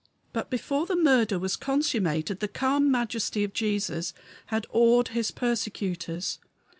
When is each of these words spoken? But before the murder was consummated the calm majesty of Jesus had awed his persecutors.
But 0.33 0.49
before 0.49 0.87
the 0.87 0.95
murder 0.95 1.37
was 1.37 1.55
consummated 1.55 2.39
the 2.39 2.47
calm 2.47 2.89
majesty 2.89 3.43
of 3.43 3.53
Jesus 3.53 4.15
had 4.47 4.65
awed 4.71 5.09
his 5.09 5.29
persecutors. 5.29 6.39